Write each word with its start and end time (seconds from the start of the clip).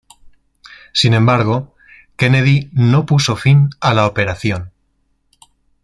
Sin 0.93 1.13
embargo, 1.13 1.75
Kennedy 2.15 2.71
no 2.73 3.05
puso 3.05 3.35
fin 3.35 3.69
a 3.81 3.93
la 3.93 4.07
operación. 4.07 4.71